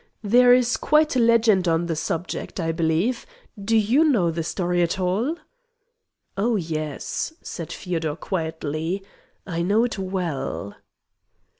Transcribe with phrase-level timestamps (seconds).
[0.23, 3.27] There is quite a legend on the subject, I believe.
[3.63, 5.35] Do you know the story at all?"
[6.35, 9.03] "Oh yes," said Feodor quietly,
[9.45, 10.75] "I know it well."